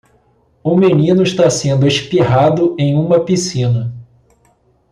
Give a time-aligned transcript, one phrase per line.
[0.65, 3.93] Um menino está sendo espirrado em uma piscina